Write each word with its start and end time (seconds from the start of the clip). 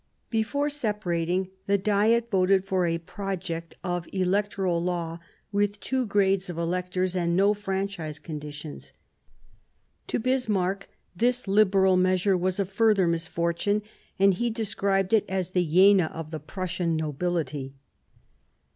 27 0.31 0.31
Bismarck 0.31 0.41
Before 0.51 0.69
separating, 0.71 1.49
the 1.67 1.77
Diet 1.77 2.31
voted 2.31 2.65
for 2.65 2.87
a 2.87 2.97
project 2.97 3.75
of 3.83 4.07
electoral 4.11 4.81
law, 4.83 5.19
with 5.51 5.79
two 5.79 6.07
grades 6.07 6.49
of 6.49 6.57
electors 6.57 7.15
and 7.15 7.35
no 7.37 7.53
franchise 7.53 8.17
conditions; 8.17 8.93
to 10.07 10.17
Bismarck 10.17 10.89
this 11.15 11.47
liberal 11.47 11.97
measure 11.97 12.35
was 12.35 12.59
a 12.59 12.65
further 12.65 13.05
misfortune, 13.07 13.83
and 14.17 14.33
he 14.33 14.49
described 14.49 15.13
it 15.13 15.25
as" 15.29 15.51
the 15.51 15.63
Jena 15.63 16.05
of 16.07 16.31
the 16.31 16.39
Prussian 16.39 16.95
nobility." 16.95 17.75